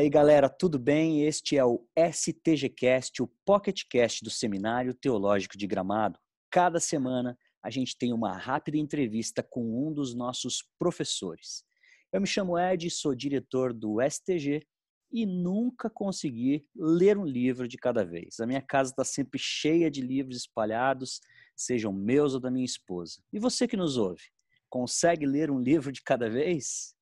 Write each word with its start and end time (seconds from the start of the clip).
aí, 0.00 0.08
galera, 0.08 0.48
tudo 0.48 0.78
bem? 0.78 1.24
Este 1.24 1.58
é 1.58 1.64
o 1.64 1.86
STGcast, 1.94 3.22
o 3.22 3.30
PocketCast 3.44 4.24
do 4.24 4.30
Seminário 4.30 4.94
Teológico 4.94 5.58
de 5.58 5.66
Gramado. 5.66 6.18
Cada 6.50 6.80
semana 6.80 7.36
a 7.62 7.68
gente 7.68 7.98
tem 7.98 8.10
uma 8.10 8.34
rápida 8.34 8.78
entrevista 8.78 9.42
com 9.42 9.62
um 9.62 9.92
dos 9.92 10.14
nossos 10.14 10.64
professores. 10.78 11.64
Eu 12.10 12.18
me 12.22 12.26
chamo 12.26 12.58
Ed, 12.58 12.88
sou 12.88 13.14
diretor 13.14 13.74
do 13.74 13.98
STG 14.00 14.66
e 15.12 15.26
nunca 15.26 15.90
consegui 15.90 16.66
ler 16.74 17.18
um 17.18 17.26
livro 17.26 17.68
de 17.68 17.76
cada 17.76 18.02
vez. 18.02 18.40
A 18.40 18.46
minha 18.46 18.62
casa 18.62 18.92
está 18.92 19.04
sempre 19.04 19.38
cheia 19.38 19.90
de 19.90 20.00
livros 20.00 20.38
espalhados, 20.38 21.20
sejam 21.54 21.92
meus 21.92 22.32
ou 22.32 22.40
da 22.40 22.50
minha 22.50 22.64
esposa. 22.64 23.20
E 23.30 23.38
você 23.38 23.68
que 23.68 23.76
nos 23.76 23.98
ouve, 23.98 24.22
consegue 24.70 25.26
ler 25.26 25.50
um 25.50 25.60
livro 25.60 25.92
de 25.92 26.02
cada 26.02 26.30
vez? 26.30 26.94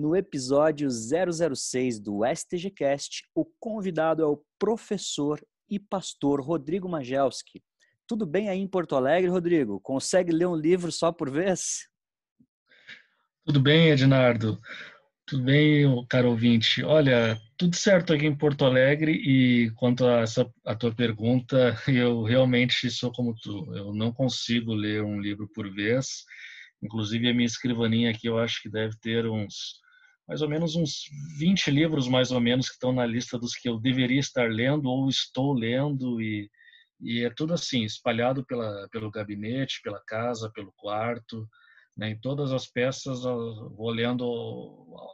No 0.00 0.16
episódio 0.16 0.88
006 0.88 2.00
do 2.00 2.20
STGcast, 2.24 3.28
o 3.34 3.44
convidado 3.60 4.22
é 4.22 4.26
o 4.26 4.42
professor 4.58 5.38
e 5.68 5.78
pastor 5.78 6.40
Rodrigo 6.40 6.88
Magelski. 6.88 7.62
Tudo 8.08 8.24
bem 8.24 8.48
aí 8.48 8.58
em 8.58 8.66
Porto 8.66 8.96
Alegre, 8.96 9.28
Rodrigo? 9.28 9.78
Consegue 9.78 10.32
ler 10.32 10.46
um 10.46 10.56
livro 10.56 10.90
só 10.90 11.12
por 11.12 11.30
vez? 11.30 11.86
Tudo 13.44 13.60
bem, 13.60 13.90
Ednardo. 13.90 14.58
Tudo 15.26 15.44
bem, 15.44 15.84
caro 16.08 16.30
ouvinte. 16.30 16.82
Olha, 16.82 17.38
tudo 17.58 17.76
certo 17.76 18.14
aqui 18.14 18.24
em 18.24 18.34
Porto 18.34 18.64
Alegre 18.64 19.12
e 19.12 19.70
quanto 19.72 20.06
a 20.06 20.20
essa 20.20 20.50
a 20.64 20.74
tua 20.74 20.94
pergunta, 20.94 21.76
eu 21.86 22.22
realmente 22.22 22.90
sou 22.90 23.12
como 23.12 23.34
tu. 23.34 23.70
Eu 23.76 23.92
não 23.92 24.10
consigo 24.10 24.72
ler 24.72 25.02
um 25.04 25.20
livro 25.20 25.46
por 25.54 25.70
vez. 25.70 26.24
Inclusive 26.82 27.28
a 27.28 27.34
minha 27.34 27.44
escrivaninha 27.44 28.10
aqui, 28.10 28.28
eu 28.28 28.38
acho 28.38 28.62
que 28.62 28.70
deve 28.70 28.96
ter 29.02 29.26
uns 29.26 29.78
mais 30.30 30.42
ou 30.42 30.48
menos 30.48 30.76
uns 30.76 31.10
20 31.40 31.72
livros, 31.72 32.06
mais 32.06 32.30
ou 32.30 32.40
menos, 32.40 32.68
que 32.68 32.74
estão 32.74 32.92
na 32.92 33.04
lista 33.04 33.36
dos 33.36 33.56
que 33.56 33.68
eu 33.68 33.80
deveria 33.80 34.20
estar 34.20 34.48
lendo 34.48 34.88
ou 34.88 35.08
estou 35.08 35.52
lendo, 35.52 36.22
e, 36.22 36.48
e 37.00 37.24
é 37.24 37.30
tudo 37.30 37.52
assim, 37.52 37.82
espalhado 37.82 38.46
pela, 38.46 38.88
pelo 38.92 39.10
gabinete, 39.10 39.80
pela 39.82 40.00
casa, 40.06 40.48
pelo 40.54 40.72
quarto. 40.76 41.48
Né? 41.96 42.10
Em 42.10 42.20
todas 42.20 42.52
as 42.52 42.66
peças, 42.66 43.22
vou 43.22 43.90
lendo 43.90 44.24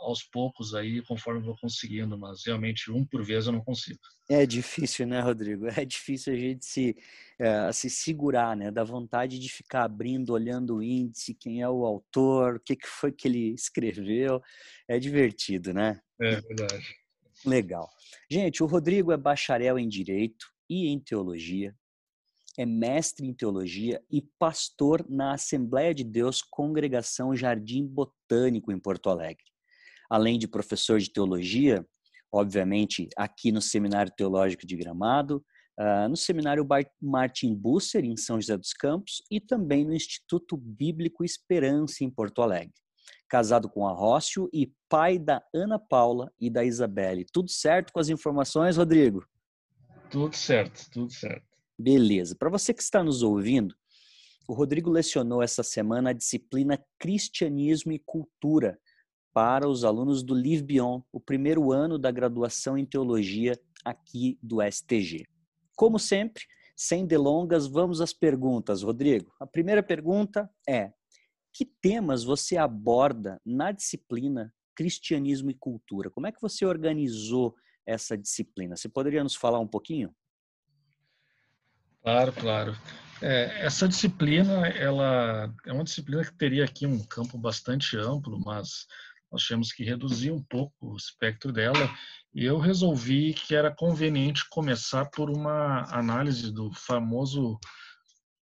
aos 0.03 0.23
poucos 0.23 0.75
aí, 0.75 1.03
conforme 1.03 1.45
vou 1.45 1.57
conseguindo, 1.61 2.19
mas 2.19 2.45
realmente 2.45 2.91
um 2.91 3.05
por 3.05 3.25
vez 3.25 3.47
eu 3.47 3.53
não 3.53 3.61
consigo. 3.61 3.99
É 4.29 4.45
difícil, 4.45 5.07
né, 5.07 5.21
Rodrigo? 5.21 5.67
É 5.83 5.85
difícil 5.85 6.33
a 6.33 6.37
gente 6.37 6.65
se, 6.65 6.97
é, 7.39 7.73
se 7.73 7.91
segurar, 7.91 8.57
né? 8.57 8.71
Da 8.71 8.85
vontade 8.85 9.39
de 9.39 9.49
ficar 9.49 9.85
abrindo, 9.85 10.33
olhando 10.33 10.77
o 10.77 10.83
índice, 10.83 11.35
quem 11.35 11.63
é 11.63 11.69
o 11.69 11.85
autor, 11.85 12.57
o 12.57 12.61
que, 12.61 12.77
que 12.77 12.87
foi 12.87 13.13
que 13.13 13.29
ele 13.29 13.55
escreveu. 13.55 14.41
É 14.89 14.99
divertido, 14.99 15.73
né? 15.73 16.01
É 16.21 16.41
verdade. 16.41 16.95
Legal. 17.45 17.89
Gente, 18.31 18.63
o 18.63 18.67
Rodrigo 18.67 19.13
é 19.13 19.17
bacharel 19.17 19.79
em 19.79 19.89
Direito 19.89 20.47
e 20.69 20.89
em 20.89 20.99
Teologia, 20.99 21.75
é 22.59 22.67
mestre 22.67 23.27
em 23.27 23.35
teologia 23.35 24.03
e 24.11 24.23
pastor 24.39 25.05
na 25.09 25.35
Assembleia 25.35 25.95
de 25.95 26.05
Deus 26.05 26.43
Congregação 26.43 27.35
Jardim 27.37 27.87
Botânico 27.87 28.73
em 28.73 28.79
Porto 28.79 29.11
Alegre. 29.11 29.45
Além 30.09 30.39
de 30.39 30.49
professor 30.49 30.99
de 30.99 31.13
teologia, 31.13 31.87
obviamente 32.33 33.09
aqui 33.17 33.53
no 33.53 33.61
Seminário 33.61 34.13
Teológico 34.17 34.67
de 34.67 34.77
Gramado, 34.77 35.45
uh, 35.79 36.09
no 36.09 36.17
Seminário 36.17 36.67
Martin 37.01 37.55
Busser 37.55 38.05
em 38.05 38.17
São 38.17 38.41
José 38.41 38.57
dos 38.57 38.73
Campos 38.73 39.23
e 39.31 39.41
também 39.41 39.85
no 39.85 39.95
Instituto 39.95 40.57
Bíblico 40.57 41.25
Esperança 41.25 42.05
em 42.05 42.11
Porto 42.11 42.43
Alegre. 42.43 42.75
Casado 43.29 43.69
com 43.69 43.87
a 43.87 43.93
Rócio 43.93 44.49
e 44.53 44.73
pai 44.89 45.19
da 45.19 45.43
Ana 45.55 45.79
Paula 45.79 46.33
e 46.41 46.49
da 46.49 46.65
Isabelle. 46.65 47.27
Tudo 47.33 47.51
certo 47.51 47.93
com 47.93 47.99
as 47.99 48.09
informações, 48.09 48.77
Rodrigo? 48.77 49.27
Tudo 50.11 50.35
certo, 50.37 50.89
tudo 50.91 51.13
certo. 51.13 51.56
Beleza. 51.79 52.35
Para 52.35 52.51
você 52.51 52.73
que 52.73 52.83
está 52.83 53.03
nos 53.03 53.23
ouvindo, 53.23 53.75
o 54.49 54.55
Rodrigo 54.55 54.91
lecionou 54.91 55.43
essa 55.43 55.63
semana 55.63 56.11
a 56.11 56.13
disciplina 56.13 56.83
Cristianismo 56.99 57.93
e 57.93 57.99
Cultura 57.99 58.79
para 59.35 59.69
os 59.69 59.85
alunos 59.85 60.23
do 60.23 60.33
Live 60.33 60.63
Beyond, 60.63 61.05
o 61.13 61.21
primeiro 61.21 61.71
ano 61.73 61.99
da 61.99 62.11
graduação 62.11 62.79
em 62.79 62.87
teologia 62.87 63.59
aqui 63.85 64.39
do 64.43 64.63
STG. 64.63 65.27
Como 65.77 65.99
sempre, 65.99 66.45
sem 66.75 67.07
delongas, 67.07 67.67
vamos 67.67 68.01
às 68.01 68.15
perguntas, 68.15 68.83
Rodrigo. 68.83 69.31
A 69.39 69.47
primeira 69.47 69.83
pergunta 69.83 70.51
é: 70.67 70.91
que 71.53 71.65
temas 71.65 72.25
você 72.25 72.57
aborda 72.57 73.41
na 73.45 73.73
disciplina 73.73 74.55
Cristianismo 74.75 75.51
e 75.51 75.55
Cultura? 75.55 76.11
Como 76.11 76.27
é 76.27 76.33
que 76.33 76.41
você 76.41 76.65
organizou 76.65 77.55
essa 77.85 78.17
disciplina? 78.17 78.77
Você 78.77 78.89
poderia 78.89 79.23
nos 79.23 79.35
falar 79.35 79.59
um 79.59 79.69
pouquinho? 79.69 80.15
Claro, 82.07 82.33
claro. 82.33 82.77
É, 83.21 83.67
essa 83.67 83.89
disciplina, 83.89 84.69
ela 84.69 85.53
é 85.67 85.73
uma 85.73 85.83
disciplina 85.83 86.25
que 86.25 86.33
teria 86.39 86.65
aqui 86.65 86.87
um 86.87 87.05
campo 87.05 87.37
bastante 87.37 87.97
amplo, 87.97 88.41
mas 88.45 88.87
nós 89.33 89.45
temos 89.45 89.73
que 89.73 89.83
reduzir 89.83 90.31
um 90.31 90.41
pouco 90.41 90.93
o 90.93 90.97
espectro 90.97 91.53
dela 91.53 91.91
e 92.33 92.45
eu 92.45 92.59
resolvi 92.59 93.35
que 93.35 93.57
era 93.57 93.75
conveniente 93.75 94.49
começar 94.49 95.07
por 95.07 95.29
uma 95.29 95.83
análise 95.93 96.53
do 96.53 96.73
famoso 96.73 97.59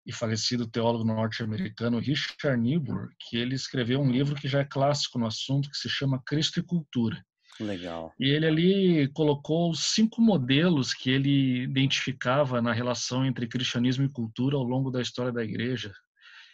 e 0.04 0.12
falecido 0.12 0.68
teólogo 0.68 1.02
norte-americano 1.02 1.98
Richard 2.00 2.60
Niebuhr, 2.60 3.08
que 3.18 3.38
ele 3.38 3.54
escreveu 3.54 3.98
um 3.98 4.10
livro 4.10 4.34
que 4.34 4.46
já 4.46 4.60
é 4.60 4.64
clássico 4.66 5.18
no 5.18 5.26
assunto, 5.26 5.70
que 5.70 5.78
se 5.78 5.88
chama 5.88 6.22
Cristo 6.26 6.60
e 6.60 6.62
Cultura. 6.62 7.24
Legal. 7.60 8.12
E 8.18 8.28
ele 8.30 8.46
ali 8.46 9.08
colocou 9.08 9.74
cinco 9.74 10.20
modelos 10.20 10.92
que 10.92 11.10
ele 11.10 11.62
identificava 11.62 12.60
na 12.60 12.72
relação 12.72 13.24
entre 13.24 13.46
cristianismo 13.46 14.04
e 14.04 14.08
cultura 14.08 14.56
ao 14.56 14.64
longo 14.64 14.90
da 14.90 15.00
história 15.00 15.32
da 15.32 15.44
igreja. 15.44 15.92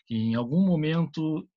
Que 0.06 0.14
em 0.14 0.34
algum 0.34 0.60
momento, 0.66 1.48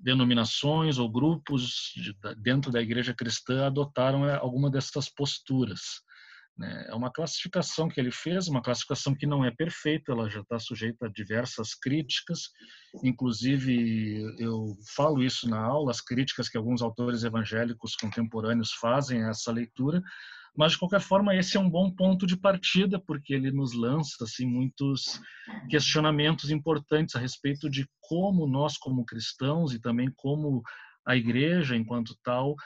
denominações 0.00 0.98
ou 0.98 1.10
grupos 1.10 1.92
de, 1.94 2.14
dentro 2.38 2.70
da 2.70 2.80
igreja 2.80 3.14
cristã 3.14 3.66
adotaram 3.66 4.28
eh, 4.28 4.36
alguma 4.36 4.70
dessas 4.70 5.08
posturas. 5.08 6.02
Né? 6.56 6.86
É 6.88 6.94
uma 6.94 7.12
classificação 7.12 7.88
que 7.88 8.00
ele 8.00 8.10
fez, 8.10 8.48
uma 8.48 8.62
classificação 8.62 9.14
que 9.14 9.26
não 9.26 9.44
é 9.44 9.50
perfeita, 9.50 10.12
ela 10.12 10.28
já 10.28 10.40
está 10.40 10.58
sujeita 10.58 11.06
a 11.06 11.10
diversas 11.10 11.74
críticas, 11.74 12.48
inclusive 13.04 14.36
eu 14.38 14.74
falo 14.94 15.22
isso 15.22 15.48
na 15.48 15.60
aula, 15.60 15.90
as 15.90 16.00
críticas 16.00 16.48
que 16.48 16.56
alguns 16.56 16.80
autores 16.80 17.24
evangélicos 17.24 17.94
contemporâneos 17.96 18.72
fazem 18.72 19.22
a 19.22 19.28
essa 19.28 19.52
leitura, 19.52 20.02
mas 20.56 20.72
de 20.72 20.78
qualquer 20.78 21.00
forma 21.00 21.36
esse 21.36 21.58
é 21.58 21.60
um 21.60 21.68
bom 21.68 21.90
ponto 21.90 22.26
de 22.26 22.36
partida 22.36 22.98
porque 22.98 23.34
ele 23.34 23.52
nos 23.52 23.74
lança 23.74 24.24
assim 24.24 24.46
muitos 24.46 25.20
questionamentos 25.68 26.50
importantes 26.50 27.14
a 27.14 27.18
respeito 27.18 27.68
de 27.68 27.86
como 28.00 28.46
nós 28.46 28.78
como 28.78 29.04
cristãos 29.04 29.74
e 29.74 29.78
também 29.78 30.10
como 30.16 30.62
a 31.06 31.14
igreja 31.14 31.76
enquanto 31.76 32.16
tal 32.24 32.56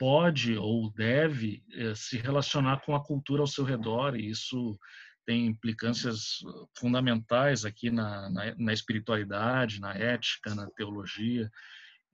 pode 0.00 0.56
ou 0.56 0.90
deve 0.94 1.62
eh, 1.74 1.94
se 1.94 2.16
relacionar 2.16 2.80
com 2.86 2.96
a 2.96 3.04
cultura 3.04 3.42
ao 3.42 3.46
seu 3.46 3.64
redor, 3.64 4.16
e 4.16 4.30
isso 4.30 4.78
tem 5.26 5.46
implicâncias 5.46 6.38
fundamentais 6.74 7.66
aqui 7.66 7.90
na, 7.90 8.30
na, 8.30 8.54
na 8.56 8.72
espiritualidade, 8.72 9.78
na 9.78 9.92
ética, 9.94 10.54
na 10.54 10.66
teologia. 10.70 11.50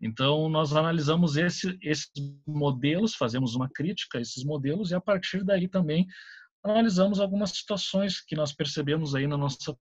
Então, 0.01 0.49
nós 0.49 0.75
analisamos 0.75 1.37
esse, 1.37 1.79
esses 1.81 2.11
modelos, 2.45 3.15
fazemos 3.15 3.55
uma 3.55 3.71
crítica 3.73 4.19
a 4.19 4.21
esses 4.21 4.43
modelos, 4.43 4.91
e 4.91 4.97
a 4.97 5.01
partir 5.01 5.45
daí 5.45 5.69
também 5.69 6.09
analisamos 6.65 7.21
algumas 7.21 7.51
situações 7.51 8.21
que 8.21 8.35
nós 8.35 8.53
percebemos 8.53 9.15
aí 9.15 9.29
na 9.29 9.37
nossa 9.37 9.79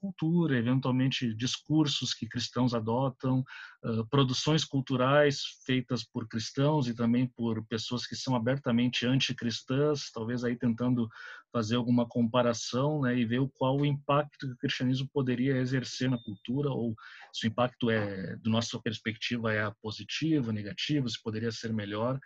cultura, 0.00 0.56
eventualmente 0.56 1.34
discursos 1.34 2.14
que 2.14 2.26
cristãos 2.26 2.74
adotam, 2.74 3.44
uh, 3.84 4.06
produções 4.06 4.64
culturais 4.64 5.42
feitas 5.66 6.02
por 6.02 6.26
cristãos 6.26 6.88
e 6.88 6.94
também 6.94 7.26
por 7.26 7.64
pessoas 7.66 8.06
que 8.06 8.16
são 8.16 8.34
abertamente 8.34 9.06
anticristãs, 9.06 10.10
talvez 10.10 10.42
aí 10.42 10.56
tentando 10.56 11.08
fazer 11.52 11.76
alguma 11.76 12.06
comparação 12.06 13.02
né, 13.02 13.16
e 13.16 13.24
ver 13.24 13.40
qual 13.54 13.76
o 13.76 13.86
impacto 13.86 14.46
que 14.46 14.52
o 14.52 14.58
cristianismo 14.58 15.08
poderia 15.12 15.56
exercer 15.56 16.08
na 16.08 16.18
cultura, 16.18 16.70
ou 16.70 16.94
se 17.32 17.46
o 17.46 17.48
impacto 17.48 17.90
é, 17.90 18.36
do 18.36 18.50
nossa 18.50 18.80
perspectiva, 18.80 19.52
é 19.52 19.70
positivo, 19.82 20.52
negativo, 20.52 21.08
se 21.08 21.20
poderia 21.22 21.52
ser 21.52 21.72
melhor. 21.72 22.18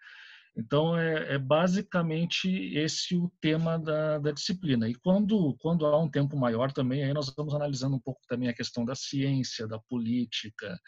Então, 0.57 0.97
é, 0.97 1.35
é, 1.35 1.39
basicamente 1.39 2.49
esse 2.77 3.17
o 3.17 3.31
tema 3.41 3.77
da, 3.77 4.19
da, 4.19 4.31
disciplina. 4.31 4.89
E 4.89 4.95
quando, 4.95 5.57
quando 5.59 5.85
há 5.85 6.01
um 6.01 6.09
tempo 6.09 6.37
maior 6.37 6.71
também, 6.71 7.03
aí 7.03 7.13
nós 7.13 7.33
vamos 7.37 7.55
analisando 7.55 7.97
um 7.97 8.01
pouco 8.01 8.21
também 8.29 8.49
a 8.49 8.55
questão 8.55 8.85
da 8.85 8.95
ciência, 8.95 9.67
da 9.67 9.81
política, 9.81 10.79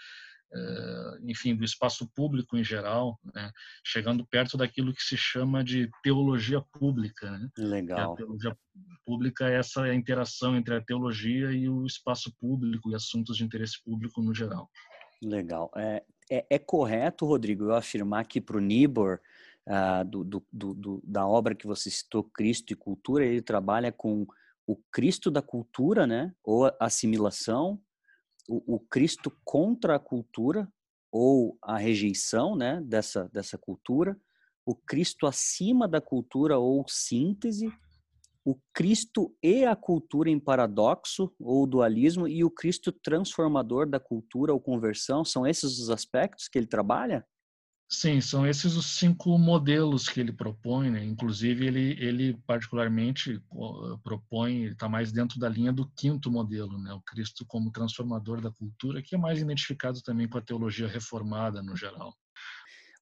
é, 0.54 1.18
enfim, 1.24 1.56
do 1.56 1.64
espaço 1.64 2.08
público 2.14 2.56
em 2.56 2.62
geral, 2.62 3.18
né? 3.34 3.50
chegando 3.84 4.24
perto 4.24 4.56
daquilo 4.56 4.94
que 4.94 5.02
se 5.02 5.16
chama 5.16 5.64
de 5.64 5.90
teologia 6.00 6.60
pública. 6.60 7.28
Né? 7.28 7.48
Legal. 7.58 8.12
a 8.12 8.16
teologia 8.16 8.56
pública 9.04 9.48
é 9.48 9.56
essa 9.56 9.92
interação 9.92 10.56
entre 10.56 10.76
a 10.76 10.80
teologia 10.80 11.50
e 11.50 11.68
o 11.68 11.84
espaço 11.84 12.32
público 12.38 12.90
e 12.90 12.94
assuntos 12.94 13.36
de 13.36 13.44
interesse 13.44 13.82
público 13.84 14.22
no 14.22 14.32
geral. 14.32 14.70
Legal. 15.20 15.72
É, 15.74 16.04
é, 16.30 16.46
é 16.50 16.58
correto, 16.58 17.26
Rodrigo, 17.26 17.64
eu 17.64 17.74
afirmar 17.74 18.24
que 18.26 18.40
para 18.40 18.58
o 18.58 18.60
Nibor 18.60 19.18
uh, 19.68 20.04
do, 20.04 20.24
do, 20.24 20.74
do, 20.74 21.02
da 21.04 21.26
obra 21.26 21.54
que 21.54 21.66
você 21.66 21.90
citou, 21.90 22.24
Cristo 22.24 22.72
e 22.72 22.76
Cultura, 22.76 23.24
ele 23.24 23.42
trabalha 23.42 23.92
com 23.92 24.26
o 24.66 24.76
Cristo 24.92 25.30
da 25.30 25.42
cultura, 25.42 26.06
né? 26.06 26.34
Ou 26.42 26.70
assimilação, 26.80 27.80
o, 28.48 28.76
o 28.76 28.80
Cristo 28.80 29.30
contra 29.44 29.96
a 29.96 30.00
cultura 30.00 30.68
ou 31.12 31.56
a 31.62 31.76
rejeição, 31.76 32.56
né? 32.56 32.80
Dessa 32.84 33.28
dessa 33.32 33.56
cultura, 33.56 34.18
o 34.64 34.74
Cristo 34.74 35.26
acima 35.26 35.86
da 35.86 36.00
cultura 36.00 36.58
ou 36.58 36.84
síntese, 36.88 37.70
o 38.44 38.56
Cristo 38.72 39.34
e 39.42 39.64
a 39.64 39.74
cultura 39.74 40.30
em 40.30 40.38
paradoxo 40.38 41.32
ou 41.40 41.66
dualismo 41.66 42.28
e 42.28 42.44
o 42.44 42.50
Cristo 42.50 42.92
transformador 42.92 43.88
da 43.88 43.98
cultura 43.98 44.52
ou 44.52 44.60
conversão, 44.60 45.24
são 45.24 45.46
esses 45.46 45.78
os 45.78 45.90
aspectos 45.90 46.48
que 46.48 46.58
ele 46.58 46.66
trabalha? 46.66 47.26
Sim, 47.88 48.20
são 48.20 48.44
esses 48.44 48.74
os 48.74 48.98
cinco 48.98 49.38
modelos 49.38 50.08
que 50.08 50.18
ele 50.18 50.32
propõe, 50.32 50.90
né? 50.90 51.04
Inclusive 51.04 51.66
ele, 51.66 51.96
ele 52.04 52.34
particularmente 52.44 53.40
propõe, 54.02 54.64
está 54.64 54.88
mais 54.88 55.12
dentro 55.12 55.38
da 55.38 55.48
linha 55.48 55.72
do 55.72 55.88
quinto 55.90 56.30
modelo, 56.30 56.78
né? 56.82 56.92
O 56.92 57.00
Cristo 57.02 57.44
como 57.46 57.70
transformador 57.70 58.40
da 58.40 58.50
cultura, 58.50 59.00
que 59.00 59.14
é 59.14 59.18
mais 59.18 59.40
identificado 59.40 60.02
também 60.02 60.28
com 60.28 60.36
a 60.36 60.42
teologia 60.42 60.88
reformada 60.88 61.62
no 61.62 61.76
geral. 61.76 62.12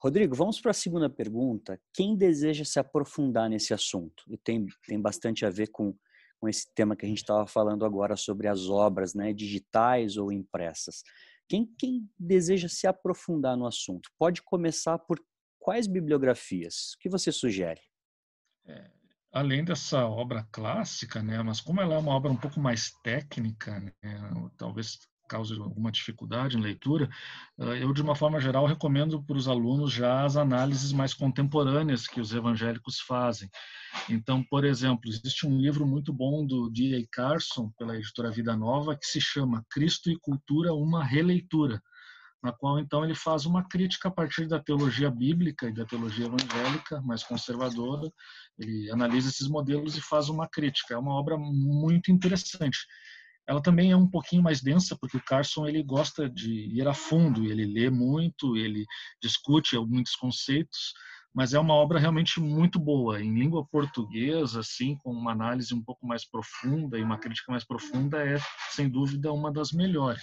Rodrigo, 0.02 0.34
vamos 0.34 0.60
para 0.60 0.72
a 0.72 0.74
segunda 0.74 1.08
pergunta. 1.08 1.80
Quem 1.90 2.14
deseja 2.14 2.62
se 2.62 2.78
aprofundar 2.78 3.48
nesse 3.48 3.72
assunto? 3.72 4.22
E 4.28 4.36
tem, 4.36 4.66
tem 4.86 5.00
bastante 5.00 5.46
a 5.46 5.50
ver 5.50 5.68
com, 5.68 5.96
com 6.38 6.46
esse 6.46 6.66
tema 6.74 6.94
que 6.94 7.06
a 7.06 7.08
gente 7.08 7.22
estava 7.22 7.46
falando 7.46 7.86
agora 7.86 8.14
sobre 8.18 8.48
as 8.48 8.68
obras 8.68 9.14
né, 9.14 9.32
digitais 9.32 10.18
ou 10.18 10.30
impressas. 10.30 11.02
Quem, 11.48 11.66
quem 11.78 12.08
deseja 12.18 12.68
se 12.68 12.86
aprofundar 12.86 13.56
no 13.56 13.66
assunto 13.66 14.10
pode 14.18 14.42
começar 14.42 14.98
por 14.98 15.18
quais 15.58 15.86
bibliografias? 15.86 16.94
O 16.94 16.98
que 16.98 17.08
você 17.08 17.30
sugere? 17.30 17.80
É, 18.66 18.90
além 19.32 19.64
dessa 19.64 20.06
obra 20.06 20.46
clássica, 20.50 21.22
né, 21.22 21.42
mas 21.42 21.60
como 21.60 21.80
ela 21.80 21.94
é 21.94 21.98
uma 21.98 22.12
obra 22.12 22.30
um 22.30 22.36
pouco 22.36 22.60
mais 22.60 22.92
técnica, 23.02 23.80
né, 23.80 23.92
talvez 24.56 24.98
cause 25.28 25.58
alguma 25.58 25.90
dificuldade 25.90 26.56
em 26.56 26.60
leitura, 26.60 27.08
eu, 27.58 27.92
de 27.92 28.02
uma 28.02 28.14
forma 28.14 28.38
geral, 28.38 28.66
recomendo 28.66 29.22
para 29.22 29.36
os 29.36 29.48
alunos 29.48 29.90
já 29.90 30.22
as 30.22 30.36
análises 30.36 30.92
mais 30.92 31.14
contemporâneas 31.14 32.06
que 32.06 32.20
os 32.20 32.34
evangélicos 32.34 33.00
fazem. 33.00 33.48
Então, 34.08 34.42
por 34.42 34.64
exemplo, 34.64 35.08
existe 35.08 35.46
um 35.46 35.58
livro 35.58 35.86
muito 35.86 36.12
bom 36.12 36.44
do 36.44 36.68
D.A. 36.70 37.06
Carson, 37.10 37.70
pela 37.78 37.96
editora 37.96 38.30
Vida 38.30 38.56
Nova, 38.56 38.96
que 38.96 39.06
se 39.06 39.20
chama 39.20 39.64
Cristo 39.70 40.10
e 40.10 40.18
Cultura, 40.18 40.74
uma 40.74 41.02
releitura, 41.02 41.82
na 42.42 42.52
qual, 42.52 42.78
então, 42.78 43.02
ele 43.02 43.14
faz 43.14 43.46
uma 43.46 43.66
crítica 43.66 44.08
a 44.08 44.10
partir 44.10 44.46
da 44.46 44.60
teologia 44.60 45.10
bíblica 45.10 45.68
e 45.68 45.72
da 45.72 45.86
teologia 45.86 46.26
evangélica, 46.26 47.00
mais 47.00 47.22
conservadora. 47.22 48.12
Ele 48.58 48.90
analisa 48.90 49.30
esses 49.30 49.48
modelos 49.48 49.96
e 49.96 50.00
faz 50.02 50.28
uma 50.28 50.46
crítica. 50.46 50.92
É 50.92 50.98
uma 50.98 51.14
obra 51.14 51.38
muito 51.38 52.10
interessante 52.12 52.86
ela 53.46 53.62
também 53.62 53.90
é 53.90 53.96
um 53.96 54.08
pouquinho 54.08 54.42
mais 54.42 54.62
densa 54.62 54.96
porque 54.96 55.16
o 55.16 55.22
Carson 55.22 55.66
ele 55.66 55.82
gosta 55.82 56.28
de 56.28 56.50
ir 56.50 56.86
a 56.88 56.94
fundo, 56.94 57.44
ele 57.44 57.66
lê 57.66 57.90
muito, 57.90 58.56
ele 58.56 58.86
discute 59.20 59.76
muitos 59.78 60.16
conceitos, 60.16 60.94
mas 61.34 61.52
é 61.52 61.58
uma 61.58 61.74
obra 61.74 61.98
realmente 61.98 62.38
muito 62.38 62.78
boa 62.78 63.20
em 63.20 63.34
língua 63.34 63.66
portuguesa, 63.66 64.60
assim, 64.60 64.96
com 64.98 65.10
uma 65.10 65.32
análise 65.32 65.74
um 65.74 65.82
pouco 65.82 66.06
mais 66.06 66.24
profunda 66.24 66.96
e 66.96 67.02
uma 67.02 67.18
crítica 67.18 67.50
mais 67.50 67.64
profunda 67.64 68.24
é 68.24 68.38
sem 68.70 68.88
dúvida 68.88 69.32
uma 69.32 69.52
das 69.52 69.72
melhores. 69.72 70.22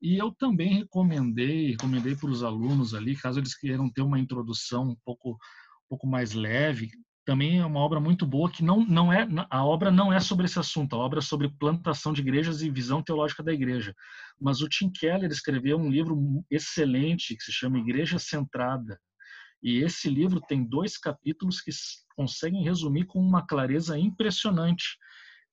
E 0.00 0.16
eu 0.16 0.30
também 0.30 0.78
recomendei, 0.78 1.72
recomendei 1.72 2.14
para 2.14 2.30
os 2.30 2.44
alunos 2.44 2.94
ali, 2.94 3.16
caso 3.16 3.40
eles 3.40 3.56
queiram 3.58 3.90
ter 3.90 4.02
uma 4.02 4.20
introdução 4.20 4.90
um 4.90 4.96
pouco 5.04 5.30
um 5.32 5.88
pouco 5.88 6.06
mais 6.06 6.32
leve, 6.32 6.90
também 7.28 7.58
é 7.58 7.66
uma 7.66 7.80
obra 7.80 8.00
muito 8.00 8.24
boa 8.24 8.50
que 8.50 8.64
não, 8.64 8.86
não 8.86 9.12
é 9.12 9.28
a 9.50 9.62
obra 9.62 9.90
não 9.90 10.10
é 10.10 10.18
sobre 10.18 10.46
esse 10.46 10.58
assunto, 10.58 10.96
a 10.96 10.98
obra 10.98 11.18
é 11.18 11.22
sobre 11.22 11.50
plantação 11.50 12.10
de 12.10 12.22
igrejas 12.22 12.62
e 12.62 12.70
visão 12.70 13.02
teológica 13.02 13.42
da 13.42 13.52
igreja. 13.52 13.94
Mas 14.40 14.62
o 14.62 14.68
Tim 14.68 14.90
Keller 14.90 15.30
escreveu 15.30 15.76
um 15.76 15.90
livro 15.90 16.16
excelente 16.50 17.36
que 17.36 17.42
se 17.42 17.52
chama 17.52 17.78
Igreja 17.78 18.18
Centrada. 18.18 18.98
E 19.62 19.78
esse 19.78 20.08
livro 20.08 20.40
tem 20.40 20.64
dois 20.64 20.96
capítulos 20.96 21.60
que 21.60 21.70
conseguem 22.14 22.62
resumir 22.62 23.06
com 23.06 23.18
uma 23.18 23.46
clareza 23.46 23.98
impressionante 23.98 24.96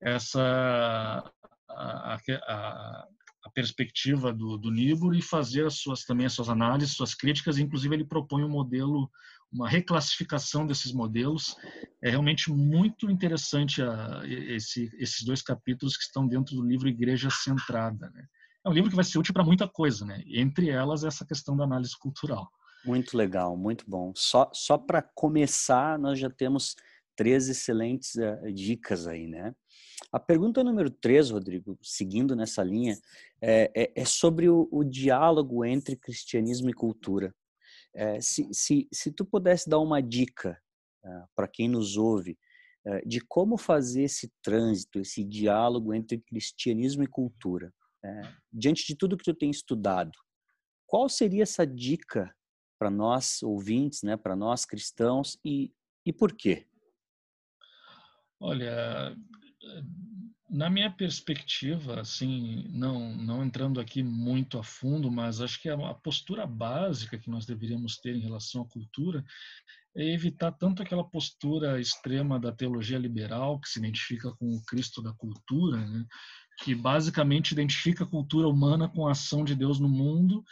essa 0.02 1.24
a, 1.70 2.16
a, 2.16 3.08
a 3.46 3.50
perspectiva 3.54 4.34
do, 4.34 4.58
do 4.58 4.72
Nibor 4.72 5.16
e 5.16 5.22
fazer 5.22 5.66
as 5.66 5.76
suas 5.76 6.04
também 6.04 6.26
as 6.26 6.34
suas 6.34 6.50
análises, 6.50 6.96
suas 6.96 7.16
críticas. 7.16 7.58
Inclusive 7.58 7.96
ele 7.96 8.06
propõe 8.06 8.44
um 8.44 8.50
modelo 8.50 9.10
uma 9.52 9.70
reclassificação 9.70 10.68
desses 10.68 10.92
modelos. 10.92 11.56
É 12.04 12.10
realmente 12.10 12.52
muito 12.52 13.10
interessante 13.10 13.82
a, 13.82 14.22
esse, 14.26 14.92
esses 14.98 15.24
dois 15.24 15.42
capítulos 15.42 15.96
que 15.96 16.04
estão 16.04 16.28
dentro 16.28 16.56
do 16.56 16.66
livro 16.66 16.90
Igreja 16.90 17.30
Centrada. 17.30 18.10
Né? 18.10 18.26
É 18.66 18.70
um 18.70 18.74
livro 18.74 18.90
que 18.90 18.96
vai 18.96 19.06
ser 19.06 19.18
útil 19.18 19.34
para 19.34 19.44
muita 19.44 19.68
coisa, 19.68 20.06
né? 20.06 20.22
entre 20.28 20.70
elas 20.70 21.04
essa 21.04 21.26
questão 21.26 21.56
da 21.56 21.64
análise 21.64 21.98
cultural. 21.98 22.50
Muito 22.86 23.18
legal, 23.18 23.58
muito 23.58 23.84
bom. 23.88 24.14
Só, 24.16 24.50
só 24.54 24.78
para 24.78 25.02
começar, 25.02 25.98
nós 25.98 26.20
já 26.20 26.30
temos 26.30 26.76
três 27.16 27.50
excelentes 27.50 28.14
uh, 28.16 28.52
dicas 28.54 29.08
aí, 29.08 29.28
né? 29.28 29.56
A 30.12 30.20
pergunta 30.20 30.64
número 30.64 30.92
três, 30.92 31.32
Rodrigo, 31.32 31.78
seguindo 31.82 32.36
nessa 32.36 32.64
linha, 32.64 32.98
é, 33.42 33.72
é, 33.76 33.92
é 33.96 34.06
sobre 34.06 34.50
o, 34.50 34.68
o, 34.72 34.84
diálogo 34.84 35.66
entre 35.66 35.96
cristianismo 35.96 36.70
e 36.70 36.74
cultura. 36.74 37.34
É, 37.94 38.20
se, 38.22 38.48
se, 38.54 38.88
se 38.94 39.12
tu 39.12 39.26
pudesse 39.26 39.70
dar 39.70 39.80
uma 39.80 40.02
dica 40.02 40.62
ah, 41.04 41.28
para 41.34 41.48
quem 41.48 41.70
nos 41.70 41.96
ouve 41.96 42.38
uh, 42.86 43.08
de 43.08 43.22
como 43.22 43.58
fazer 43.58 44.04
esse 44.04 44.32
trânsito, 44.44 45.00
esse 45.00 45.24
diálogo 45.24 45.94
entre 45.94 46.20
cristianismo 46.20 47.04
e 47.04 47.08
cultura, 47.08 47.74
diante 48.54 48.86
de 48.86 48.96
tudo 48.96 49.18
que 49.18 49.24
tu 49.24 49.34
tem 49.34 49.50
estudado, 49.50 50.12
qual 50.86 51.10
seria 51.10 51.42
essa 51.42 51.66
dica 51.66 52.32
para 52.78 52.90
nós 52.90 53.42
ouvintes, 53.44 54.04
né, 54.04 54.18
para 54.18 54.36
nós 54.36 54.66
cristãos 54.66 55.38
e, 55.44 55.74
e 56.06 56.14
por 56.14 56.34
quê? 56.34 56.68
Olha, 58.40 59.16
na 60.50 60.70
minha 60.70 60.92
perspectiva, 60.92 62.00
assim, 62.02 62.68
não, 62.70 63.16
não 63.16 63.44
entrando 63.44 63.80
aqui 63.80 64.04
muito 64.04 64.58
a 64.58 64.64
fundo, 64.64 65.12
mas 65.12 65.42
acho 65.42 65.62
que 65.62 65.70
a 65.70 65.94
postura 65.96 66.46
básica 66.46 67.18
que 67.18 67.30
nós 67.30 67.46
deveríamos 67.46 67.98
ter 67.98 68.16
em 68.16 68.22
relação 68.22 68.62
à 68.62 68.68
cultura 68.68 69.24
é 69.98 70.14
evitar 70.14 70.52
tanto 70.52 70.84
aquela 70.84 71.04
postura 71.04 71.80
extrema 71.80 72.40
da 72.40 72.52
teologia 72.52 72.98
liberal, 72.98 73.60
que 73.60 73.70
se 73.70 73.80
identifica 73.80 74.32
com 74.34 74.54
o 74.54 74.64
Cristo 74.66 75.02
da 75.02 75.14
cultura, 75.14 75.78
né? 75.78 76.06
que 76.64 76.76
basicamente 76.76 77.52
identifica 77.52 78.04
a 78.04 78.08
cultura 78.08 78.48
humana 78.48 78.88
com 78.88 79.08
a 79.08 79.12
ação 79.12 79.44
de 79.44 79.56
Deus 79.56 79.80
no 79.80 79.90
mundo 79.90 80.44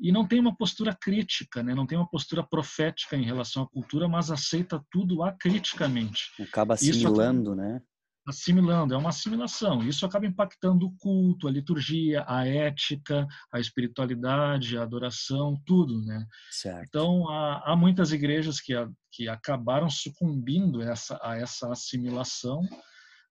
e 0.00 0.10
não 0.10 0.26
tem 0.26 0.40
uma 0.40 0.56
postura 0.56 0.96
crítica, 0.98 1.62
né? 1.62 1.74
não 1.74 1.86
tem 1.86 1.98
uma 1.98 2.08
postura 2.08 2.42
profética 2.42 3.16
em 3.16 3.24
relação 3.24 3.62
à 3.62 3.68
cultura, 3.68 4.08
mas 4.08 4.30
aceita 4.30 4.82
tudo 4.90 5.22
acriticamente. 5.22 6.30
Acaba 6.40 6.74
assimilando, 6.74 7.52
Isso, 7.52 7.60
né? 7.60 7.82
assimilando, 8.26 8.94
é 8.94 8.96
uma 8.96 9.10
assimilação. 9.10 9.82
Isso 9.82 10.06
acaba 10.06 10.26
impactando 10.26 10.86
o 10.86 10.96
culto, 10.96 11.46
a 11.46 11.50
liturgia, 11.50 12.24
a 12.26 12.46
ética, 12.46 13.26
a 13.52 13.60
espiritualidade, 13.60 14.78
a 14.78 14.82
adoração, 14.82 15.60
tudo, 15.66 16.00
né? 16.04 16.26
Certo. 16.50 16.86
Então, 16.88 17.28
há, 17.28 17.72
há 17.72 17.76
muitas 17.76 18.12
igrejas 18.12 18.60
que, 18.60 18.74
a, 18.74 18.88
que 19.12 19.28
acabaram 19.28 19.90
sucumbindo 19.90 20.80
essa, 20.82 21.18
a 21.22 21.36
essa 21.36 21.70
assimilação, 21.70 22.62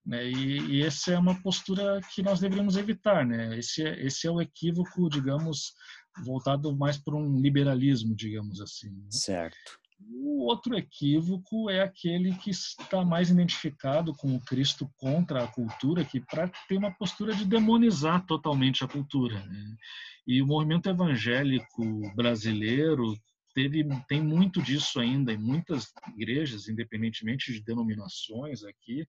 né? 0.04 0.28
E, 0.28 0.76
e 0.76 0.82
essa 0.82 1.12
é 1.12 1.18
uma 1.18 1.40
postura 1.42 2.00
que 2.14 2.22
nós 2.22 2.40
deveríamos 2.40 2.76
evitar, 2.76 3.24
né? 3.26 3.58
Esse 3.58 3.82
é, 3.82 4.04
esse 4.04 4.26
é 4.26 4.30
o 4.30 4.40
equívoco, 4.40 5.08
digamos, 5.08 5.72
voltado 6.24 6.74
mais 6.76 6.96
para 6.96 7.16
um 7.16 7.40
liberalismo, 7.40 8.14
digamos 8.14 8.60
assim. 8.60 8.90
Né? 8.90 9.06
Certo. 9.10 9.80
O 10.08 10.46
outro 10.46 10.76
equívoco 10.76 11.68
é 11.68 11.82
aquele 11.82 12.34
que 12.36 12.50
está 12.50 13.04
mais 13.04 13.30
identificado 13.30 14.14
com 14.14 14.34
o 14.34 14.40
Cristo 14.40 14.90
contra 14.96 15.44
a 15.44 15.46
cultura, 15.46 16.04
que 16.04 16.20
para 16.20 16.48
ter 16.68 16.78
uma 16.78 16.90
postura 16.90 17.34
de 17.34 17.44
demonizar 17.44 18.24
totalmente 18.24 18.82
a 18.82 18.88
cultura. 18.88 19.44
Né? 19.44 19.76
E 20.26 20.40
o 20.40 20.46
movimento 20.46 20.88
evangélico 20.88 21.84
brasileiro 22.14 23.14
teve 23.54 23.84
tem 24.08 24.22
muito 24.22 24.62
disso 24.62 25.00
ainda 25.00 25.32
em 25.32 25.38
muitas 25.38 25.92
igrejas, 26.16 26.68
independentemente 26.68 27.52
de 27.52 27.62
denominações 27.62 28.64
aqui, 28.64 29.06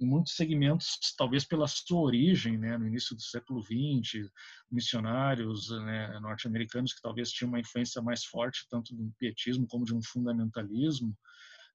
em 0.00 0.06
muitos 0.06 0.34
segmentos, 0.34 0.98
talvez 1.16 1.44
pela 1.44 1.68
sua 1.68 2.00
origem, 2.00 2.56
né, 2.56 2.78
no 2.78 2.86
início 2.86 3.14
do 3.14 3.22
século 3.22 3.62
XX, 3.62 4.30
missionários 4.70 5.70
né, 5.70 6.18
norte-americanos 6.20 6.94
que 6.94 7.02
talvez 7.02 7.30
tinham 7.30 7.50
uma 7.50 7.60
influência 7.60 8.00
mais 8.00 8.24
forte 8.24 8.66
tanto 8.70 8.94
do 8.94 9.12
pietismo 9.18 9.66
como 9.66 9.84
de 9.84 9.94
um 9.94 10.02
fundamentalismo, 10.02 11.14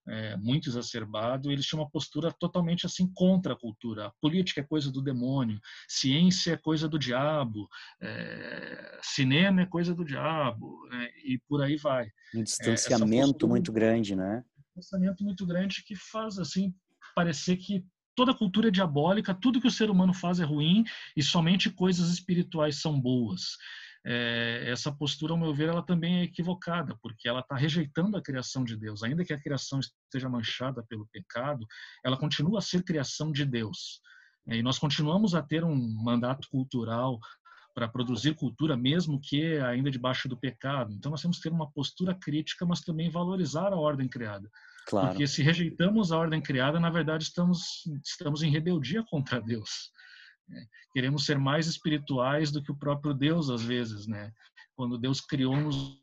é, 0.08 0.38
muito 0.38 0.70
exacerbado, 0.70 1.51
eles 1.51 1.65
tinham 1.65 1.82
uma 1.82 1.89
postura 1.89 2.32
totalmente 2.32 2.86
assim 2.86 3.12
contra 3.13 3.53
a 3.53 3.58
cultura. 3.58 4.08
A 4.08 4.12
política 4.22 4.62
é 4.62 4.63
coisa 4.63 4.91
do 4.91 5.01
demônio, 5.01 5.60
ciência 5.88 6.53
é 6.53 6.58
coisa 6.58 6.88
do 6.88 7.00
diabo, 7.00 7.67
é, 8.01 9.00
cinema 9.01 9.62
é 9.62 9.65
coisa 9.65 9.96
do 9.96 10.05
diabo, 10.05 10.88
né? 10.89 11.10
e 11.24 11.39
por 11.48 11.62
aí 11.62 11.75
vai. 11.75 12.08
Um 12.36 12.44
distanciamento 12.44 13.29
postura, 13.29 13.50
muito 13.50 13.72
grande, 13.72 14.15
né? 14.15 14.44
Um 14.75 14.79
distanciamento 14.79 15.24
muito 15.24 15.46
grande 15.46 15.84
que 15.84 15.96
faz 15.96 16.38
assim 16.38 16.74
parecer 17.15 17.58
que 17.58 17.84
toda 18.15 18.34
cultura 18.34 18.69
é 18.69 18.72
diabólica, 18.72 19.34
tudo 19.34 19.62
que 19.62 19.67
o 19.67 19.72
ser 19.72 19.89
humano 19.89 20.13
faz 20.13 20.39
é 20.39 20.43
ruim 20.43 20.84
e 21.15 21.22
somente 21.22 21.69
coisas 21.69 22.10
espirituais 22.10 22.79
são 22.81 23.00
boas 23.00 23.57
é, 24.05 24.69
essa 24.69 24.91
postura, 24.91 25.34
ao 25.34 25.39
meu 25.39 25.53
ver, 25.53 25.69
ela 25.69 25.81
também 25.81 26.19
é 26.19 26.24
equivocada, 26.24 26.95
porque 27.01 27.27
ela 27.27 27.39
está 27.39 27.55
rejeitando 27.55 28.15
a 28.15 28.22
criação 28.22 28.63
de 28.63 28.77
Deus. 28.77 29.01
Ainda 29.01 29.25
que 29.25 29.34
a 29.34 29.41
criação 29.41 29.79
esteja 29.79 30.29
manchada 30.29 30.84
pelo 30.84 31.07
pecado, 31.07 31.65
ela 32.03 32.15
continua 32.15 32.60
a 32.60 32.62
ser 32.62 32.84
criação 32.84 33.31
de 33.31 33.43
Deus. 33.43 34.00
É, 34.48 34.57
e 34.57 34.62
nós 34.62 34.77
continuamos 34.77 35.34
a 35.34 35.41
ter 35.41 35.63
um 35.63 35.75
mandato 36.03 36.48
cultural 36.50 37.19
para 37.74 37.89
produzir 37.89 38.36
cultura, 38.36 38.77
mesmo 38.77 39.19
que 39.19 39.57
ainda 39.57 39.89
debaixo 39.89 40.29
do 40.29 40.38
pecado. 40.38 40.93
Então, 40.93 41.10
nós 41.10 41.22
temos 41.22 41.38
que 41.38 41.43
ter 41.43 41.51
uma 41.51 41.69
postura 41.72 42.13
crítica, 42.13 42.63
mas 42.63 42.81
também 42.81 43.10
valorizar 43.10 43.74
a 43.74 43.75
ordem 43.75 44.07
criada. 44.07 44.50
Claro. 44.88 45.10
Porque 45.10 45.27
se 45.27 45.42
rejeitamos 45.42 46.12
a 46.12 46.18
ordem 46.18 46.42
criada, 46.42 46.80
na 46.80 46.89
verdade, 46.89 47.24
estamos, 47.24 47.84
estamos 48.04 48.44
em 48.44 48.51
rebeldia 48.51 49.04
contra 49.10 49.42
Deus. 49.42 49.92
Né? 50.48 50.65
Queremos 50.94 51.25
ser 51.25 51.39
mais 51.39 51.68
espirituais 51.68 52.51
do 52.51 52.62
que 52.62 52.72
o 52.72 52.77
próprio 52.77 53.13
Deus, 53.13 53.50
às 53.50 53.63
vezes, 53.63 54.08
né? 54.08 54.32
Quando 54.75 54.98
Deus 54.98 55.22
criou-nos 55.22 56.00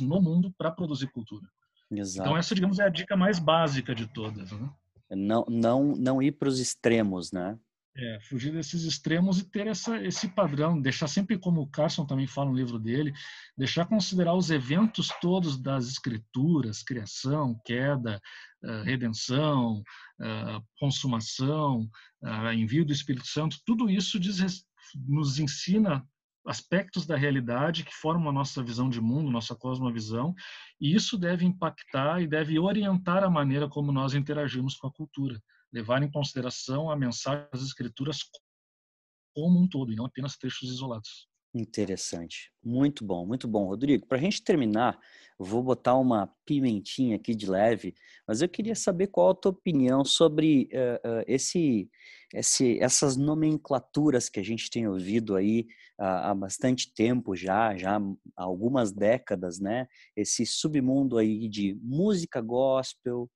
no 0.00 0.20
mundo 0.20 0.54
para 0.56 0.70
produzir 0.70 1.08
cultura. 1.08 1.46
Exato. 1.90 2.28
Então 2.28 2.36
essa, 2.36 2.54
digamos, 2.54 2.78
é 2.78 2.84
a 2.84 2.88
dica 2.88 3.16
mais 3.16 3.38
básica 3.38 3.94
de 3.94 4.06
todas. 4.06 4.50
Né? 4.52 4.70
Não, 5.10 5.44
não, 5.48 5.84
não 5.96 6.22
ir 6.22 6.32
para 6.32 6.48
os 6.48 6.58
extremos, 6.58 7.32
né? 7.32 7.58
É, 7.96 8.18
fugir 8.22 8.52
desses 8.52 8.82
extremos 8.82 9.38
e 9.38 9.48
ter 9.48 9.68
essa, 9.68 10.02
esse 10.02 10.26
padrão, 10.26 10.80
deixar 10.80 11.06
sempre 11.06 11.38
como 11.38 11.60
o 11.60 11.66
Carson 11.68 12.04
também 12.04 12.26
fala 12.26 12.50
no 12.50 12.56
livro 12.56 12.76
dele, 12.76 13.12
deixar 13.56 13.86
considerar 13.86 14.34
os 14.34 14.50
eventos 14.50 15.10
todos 15.20 15.56
das 15.56 15.86
escrituras, 15.86 16.82
criação, 16.82 17.56
queda, 17.64 18.20
uh, 18.64 18.82
redenção, 18.82 19.80
uh, 20.20 20.64
consumação, 20.76 21.88
uh, 22.20 22.52
envio 22.52 22.84
do 22.84 22.92
Espírito 22.92 23.28
Santo, 23.28 23.60
tudo 23.64 23.88
isso 23.88 24.18
diz, 24.18 24.64
nos 24.96 25.38
ensina 25.38 26.04
aspectos 26.44 27.06
da 27.06 27.16
realidade 27.16 27.84
que 27.84 27.94
formam 27.94 28.30
a 28.30 28.32
nossa 28.32 28.60
visão 28.60 28.90
de 28.90 29.00
mundo, 29.00 29.30
nossa 29.30 29.54
cosmovisão, 29.54 30.34
e 30.80 30.92
isso 30.92 31.16
deve 31.16 31.44
impactar 31.44 32.20
e 32.20 32.26
deve 32.26 32.58
orientar 32.58 33.22
a 33.22 33.30
maneira 33.30 33.68
como 33.68 33.92
nós 33.92 34.14
interagimos 34.14 34.74
com 34.74 34.88
a 34.88 34.92
cultura 34.92 35.40
levar 35.74 36.02
em 36.02 36.10
consideração 36.10 36.88
a 36.88 36.96
mensagem 36.96 37.46
das 37.52 37.62
escrituras 37.62 38.20
como 39.34 39.60
um 39.60 39.68
todo 39.68 39.92
e 39.92 39.96
não 39.96 40.06
apenas 40.06 40.36
trechos 40.36 40.70
isolados. 40.70 41.28
Interessante, 41.52 42.52
muito 42.64 43.04
bom, 43.04 43.24
muito 43.24 43.46
bom, 43.46 43.66
Rodrigo. 43.66 44.06
Para 44.06 44.18
a 44.18 44.20
gente 44.20 44.42
terminar, 44.42 44.98
vou 45.38 45.62
botar 45.62 45.94
uma 45.96 46.28
pimentinha 46.44 47.14
aqui 47.14 47.32
de 47.32 47.48
leve, 47.48 47.94
mas 48.26 48.42
eu 48.42 48.48
queria 48.48 48.74
saber 48.74 49.06
qual 49.06 49.30
a 49.30 49.34
tua 49.34 49.52
opinião 49.52 50.04
sobre 50.04 50.68
uh, 50.72 51.08
uh, 51.08 51.24
esse, 51.28 51.88
esse, 52.32 52.78
essas 52.80 53.16
nomenclaturas 53.16 54.28
que 54.28 54.40
a 54.40 54.42
gente 54.42 54.68
tem 54.68 54.88
ouvido 54.88 55.36
aí 55.36 55.66
uh, 56.00 56.26
há 56.26 56.34
bastante 56.34 56.92
tempo 56.92 57.36
já, 57.36 57.76
já 57.76 57.98
há 57.98 58.42
algumas 58.42 58.90
décadas, 58.92 59.60
né? 59.60 59.86
Esse 60.16 60.44
submundo 60.44 61.18
aí 61.18 61.48
de 61.48 61.78
música 61.80 62.40
gospel, 62.40 63.30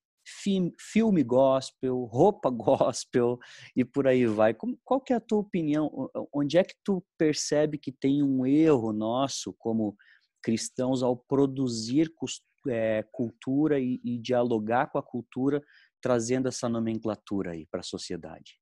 filme 0.79 1.23
gospel, 1.23 2.05
roupa 2.05 2.51
gospel 2.51 3.39
e 3.75 3.85
por 3.85 4.07
aí 4.07 4.27
vai. 4.27 4.55
Qual 4.85 5.01
que 5.01 5.13
é 5.13 5.17
a 5.17 5.21
tua 5.21 5.39
opinião? 5.39 6.11
Onde 6.33 6.59
é 6.59 6.65
que 6.65 6.75
tu 6.85 7.05
percebe 7.17 7.79
que 7.79 7.93
tem 7.93 8.23
um 8.23 8.45
erro 8.47 8.93
nosso 8.93 9.55
como 9.59 9.97
cristãos 10.43 11.03
ao 11.03 11.17
produzir 11.17 12.13
é, 12.69 13.05
cultura 13.13 13.79
e, 13.79 14.01
e 14.05 14.19
dialogar 14.19 14.91
com 14.91 14.99
a 14.99 15.03
cultura, 15.03 15.63
trazendo 16.01 16.49
essa 16.49 16.69
nomenclatura 16.69 17.53
aí 17.53 17.67
para 17.67 17.81
a 17.81 17.85
sociedade? 17.85 18.59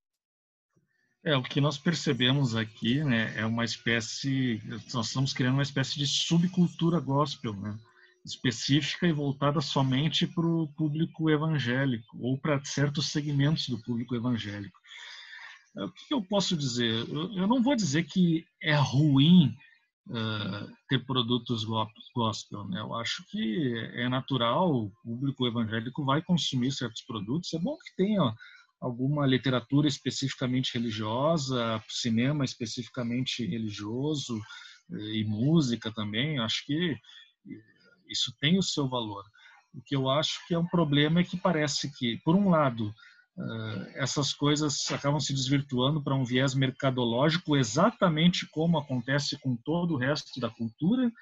É, 1.25 1.37
o 1.37 1.42
que 1.42 1.61
nós 1.61 1.76
percebemos 1.76 2.54
aqui, 2.54 3.02
né, 3.02 3.35
é 3.37 3.44
uma 3.44 3.64
espécie, 3.64 4.62
nós 4.94 5.08
estamos 5.08 5.32
criando 5.32 5.54
uma 5.54 5.62
espécie 5.62 5.99
de 5.99 6.06
subcultura 6.06 7.00
gospel, 7.00 7.52
né? 7.54 7.76
Específica 8.26 9.06
e 9.06 9.12
voltada 9.12 9.61
somente 9.61 10.26
para 10.26 10.47
o 10.47 10.68
público 10.76 11.30
evangélico 11.30 12.18
ou 12.21 12.37
para 12.37 12.62
certos 12.64 13.06
segmentos 13.06 13.68
do 13.68 13.78
público 13.78 14.14
evangélico. 14.14 14.78
É, 15.76 15.85
o 15.85 15.92
que 15.92 16.14
eu 16.14 16.23
posso 16.23 16.56
dizer? 16.56 17.09
Eu 17.09 17.47
não 17.47 17.62
vou 17.62 17.76
dizer 17.76 18.04
que 18.04 18.45
é 18.61 18.75
ruim 18.75 19.54
uh, 20.09 20.73
ter 20.88 21.04
produtos 21.04 21.64
gospel. 22.14 22.64
Né? 22.68 22.80
Eu 22.80 22.95
acho 22.95 23.25
que 23.30 23.75
é 23.95 24.09
natural, 24.09 24.75
o 24.75 24.92
público 25.04 25.47
evangélico 25.47 26.04
vai 26.04 26.21
consumir 26.21 26.73
certos 26.73 27.02
produtos. 27.02 27.52
É 27.54 27.59
bom 27.59 27.76
que 27.78 27.95
tenha 27.97 28.35
alguma 28.80 29.26
literatura 29.26 29.88
especificamente 29.88 30.75
religiosa, 30.75 31.83
cinema 31.88 32.45
especificamente 32.45 33.47
religioso 33.47 34.38
e 34.90 35.25
música 35.25 35.92
também. 35.92 36.37
Eu 36.37 36.42
acho 36.42 36.64
que 36.66 36.97
isso 38.08 38.34
tem 38.40 38.58
o 38.58 38.62
seu 38.62 38.88
valor. 38.88 39.25
O 39.75 39.82
que 39.84 39.94
eu 39.94 40.08
acho 40.08 40.46
que 40.46 40.54
é 40.54 40.58
um 40.58 40.66
problema 40.66 41.20
é 41.20 41.25
que 41.25 41.36
parece 41.36 41.90
que, 41.96 42.18
por 42.25 42.34
um 42.34 42.48
lado, 42.48 42.92
essas 43.94 44.32
coisas 44.32 44.90
acabam 44.90 45.20
se 45.20 45.34
desvirtuando 45.34 46.02
para 46.02 46.14
um 46.14 46.25
viés 46.25 46.54
mercadológico, 46.54 47.56
exatamente 47.56 48.46
como 48.50 48.78
acontece 48.78 49.38
com 49.38 49.56
todo 49.56 49.94
o 49.94 49.98
resto 49.98 50.40
da 50.40 50.48
cultura, 50.48 51.12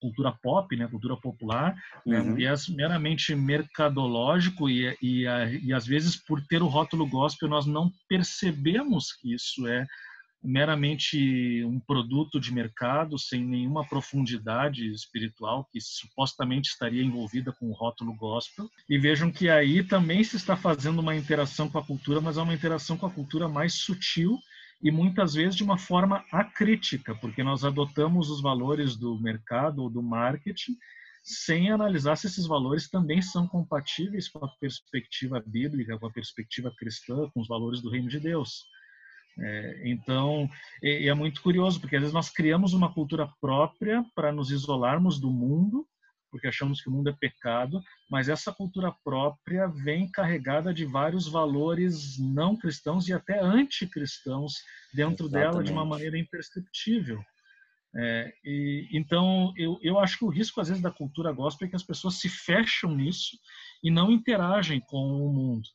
cultura 0.00 0.32
pop, 0.42 0.76
né, 0.76 0.86
cultura 0.88 1.16
popular, 1.16 1.74
né, 2.04 2.20
um 2.20 2.28
uhum. 2.28 2.34
viés 2.34 2.68
meramente 2.68 3.34
mercadológico 3.34 4.68
e, 4.68 4.96
e, 5.00 5.24
e 5.62 5.72
às 5.72 5.86
vezes 5.86 6.16
por 6.16 6.44
ter 6.46 6.62
o 6.62 6.66
rótulo 6.66 7.06
gospel 7.06 7.48
nós 7.48 7.66
não 7.66 7.90
percebemos 8.08 9.12
que 9.12 9.32
isso 9.32 9.66
é 9.68 9.86
meramente 10.42 11.64
um 11.64 11.78
produto 11.78 12.40
de 12.40 12.52
mercado 12.52 13.18
sem 13.18 13.44
nenhuma 13.44 13.86
profundidade 13.86 14.90
espiritual 14.90 15.68
que 15.70 15.80
supostamente 15.80 16.70
estaria 16.70 17.02
envolvida 17.02 17.52
com 17.52 17.68
o 17.68 17.72
rótulo 17.72 18.14
gospel. 18.14 18.68
E 18.88 18.98
vejam 18.98 19.30
que 19.30 19.48
aí 19.48 19.82
também 19.84 20.24
se 20.24 20.36
está 20.36 20.56
fazendo 20.56 21.00
uma 21.00 21.14
interação 21.14 21.68
com 21.68 21.78
a 21.78 21.84
cultura, 21.84 22.20
mas 22.20 22.36
é 22.36 22.42
uma 22.42 22.54
interação 22.54 22.96
com 22.96 23.06
a 23.06 23.10
cultura 23.10 23.48
mais 23.48 23.74
sutil 23.74 24.38
e 24.82 24.90
muitas 24.90 25.34
vezes 25.34 25.54
de 25.54 25.62
uma 25.62 25.78
forma 25.78 26.24
acrítica, 26.32 27.14
porque 27.14 27.44
nós 27.44 27.64
adotamos 27.64 28.28
os 28.28 28.42
valores 28.42 28.96
do 28.96 29.16
mercado 29.20 29.82
ou 29.82 29.88
do 29.88 30.02
marketing 30.02 30.76
sem 31.22 31.70
analisar 31.70 32.16
se 32.16 32.26
esses 32.26 32.46
valores 32.46 32.88
também 32.88 33.22
são 33.22 33.46
compatíveis 33.46 34.28
com 34.28 34.44
a 34.44 34.48
perspectiva 34.58 35.40
bíblica, 35.46 35.96
com 35.96 36.06
a 36.06 36.12
perspectiva 36.12 36.72
cristã, 36.76 37.30
com 37.32 37.40
os 37.40 37.46
valores 37.46 37.80
do 37.80 37.90
reino 37.90 38.08
de 38.08 38.18
Deus. 38.18 38.64
É, 39.38 39.82
então, 39.84 40.48
e, 40.82 41.04
e 41.04 41.08
é 41.08 41.14
muito 41.14 41.42
curioso, 41.42 41.80
porque 41.80 41.96
às 41.96 42.02
vezes 42.02 42.14
nós 42.14 42.30
criamos 42.30 42.74
uma 42.74 42.92
cultura 42.92 43.28
própria 43.40 44.04
para 44.14 44.32
nos 44.32 44.50
isolarmos 44.50 45.18
do 45.18 45.30
mundo, 45.30 45.86
porque 46.30 46.46
achamos 46.46 46.80
que 46.80 46.88
o 46.88 46.92
mundo 46.92 47.10
é 47.10 47.12
pecado, 47.12 47.82
mas 48.10 48.28
essa 48.28 48.52
cultura 48.52 48.92
própria 49.04 49.66
vem 49.66 50.10
carregada 50.10 50.72
de 50.72 50.86
vários 50.86 51.28
valores 51.28 52.18
não 52.18 52.56
cristãos 52.56 53.06
e 53.06 53.12
até 53.12 53.38
anticristãos 53.38 54.54
dentro 54.94 55.26
Exatamente. 55.26 55.52
dela 55.52 55.64
de 55.64 55.72
uma 55.72 55.84
maneira 55.84 56.18
imperceptível. 56.18 57.22
É, 57.94 58.32
e, 58.42 58.88
então, 58.92 59.52
eu, 59.56 59.78
eu 59.82 59.98
acho 59.98 60.18
que 60.18 60.24
o 60.24 60.30
risco, 60.30 60.60
às 60.60 60.68
vezes, 60.68 60.82
da 60.82 60.90
cultura 60.90 61.32
gospel 61.32 61.66
é 61.66 61.70
que 61.70 61.76
as 61.76 61.82
pessoas 61.82 62.14
se 62.14 62.28
fecham 62.28 62.94
nisso 62.94 63.36
e 63.82 63.90
não 63.90 64.10
interagem 64.10 64.80
com 64.80 64.96
o 64.96 65.32
mundo. 65.32 65.68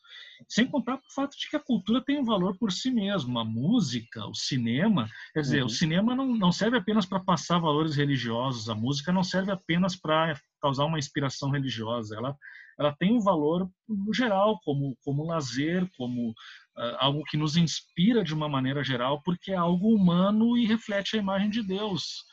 Sem 0.47 0.65
contar 0.65 0.95
o 0.95 1.13
fato 1.13 1.37
de 1.37 1.49
que 1.49 1.55
a 1.55 1.63
cultura 1.63 2.03
tem 2.03 2.19
um 2.19 2.25
valor 2.25 2.57
por 2.57 2.71
si 2.71 2.89
mesma. 2.89 3.41
A 3.41 3.45
música, 3.45 4.25
o 4.25 4.33
cinema, 4.33 5.09
quer 5.33 5.41
dizer, 5.41 5.59
uhum. 5.61 5.67
o 5.67 5.69
cinema 5.69 6.15
não, 6.15 6.27
não 6.35 6.51
serve 6.51 6.77
apenas 6.77 7.05
para 7.05 7.19
passar 7.19 7.59
valores 7.59 7.95
religiosos, 7.95 8.69
a 8.69 8.75
música 8.75 9.11
não 9.11 9.23
serve 9.23 9.51
apenas 9.51 9.95
para 9.95 10.39
causar 10.61 10.85
uma 10.85 10.99
inspiração 10.99 11.51
religiosa. 11.51 12.15
Ela, 12.15 12.35
ela 12.79 12.95
tem 12.97 13.13
um 13.13 13.19
valor 13.19 13.69
no 13.87 14.13
geral, 14.13 14.59
como, 14.63 14.97
como 15.03 15.27
lazer, 15.27 15.87
como 15.97 16.33
algo 16.99 17.23
que 17.23 17.37
nos 17.37 17.57
inspira 17.57 18.23
de 18.23 18.33
uma 18.33 18.47
maneira 18.47 18.83
geral, 18.83 19.21
porque 19.23 19.51
é 19.51 19.55
algo 19.55 19.93
humano 19.93 20.57
e 20.57 20.65
reflete 20.65 21.15
a 21.15 21.19
imagem 21.19 21.49
de 21.49 21.63
Deus. 21.63 22.23